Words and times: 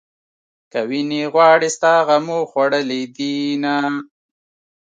که 0.71 0.79
وينې 0.89 1.21
غواړې 1.33 1.69
ستا 1.75 1.95
غمو 2.07 2.39
خوړلې 2.51 3.01
دينه 3.15 3.75